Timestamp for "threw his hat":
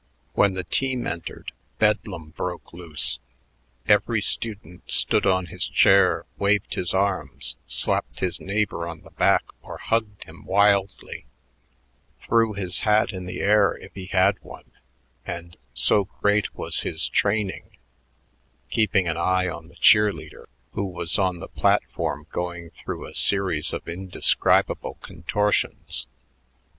12.19-13.11